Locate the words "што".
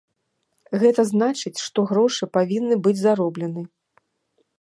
1.65-1.79